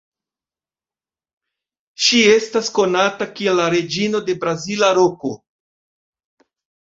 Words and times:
Ŝi 2.05 2.21
estas 2.29 2.71
konata 2.79 3.27
kiel 3.39 3.59
la 3.63 3.67
"Reĝino 3.75 4.21
de 4.31 4.37
Brazila 4.45 4.89
Roko". 5.01 5.33